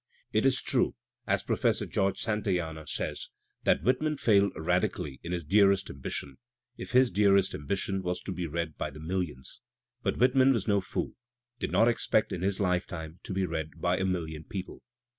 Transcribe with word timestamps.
It 0.33 0.47
is 0.47 0.63
true, 0.63 0.95
as 1.27 1.43
Professor 1.43 1.85
George 1.85 2.17
Santayana 2.19 2.87
says, 2.87 3.27
that 3.65 3.83
"Whitman 3.83 4.17
failed 4.17 4.51
radically 4.55 5.19
in 5.21 5.31
his 5.31 5.45
dearest 5.45 5.91
ambition," 5.91 6.39
if 6.75 6.89
his 6.93 7.11
dearest 7.11 7.53
ambition 7.53 8.01
was 8.01 8.19
to 8.21 8.31
be 8.31 8.47
read 8.47 8.79
by 8.79 8.89
the 8.89 8.99
millions; 8.99 9.61
but 10.01 10.17
Whitman, 10.17 10.47
who 10.47 10.53
was 10.55 10.67
no 10.67 10.81
fool, 10.81 11.13
did 11.59 11.71
not 11.71 11.87
expect 11.87 12.31
in 12.31 12.41
his 12.41 12.59
lifetime 12.59 13.19
to 13.21 13.31
be 13.31 13.45
read 13.45 13.79
by 13.79 13.97
a 13.99 14.03
million 14.03 14.43
people. 14.43 14.81